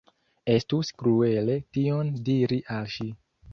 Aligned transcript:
Estus 0.53 0.89
kruele 1.01 1.59
tion 1.79 2.11
diri 2.31 2.61
al 2.81 2.93
ŝi. 2.97 3.11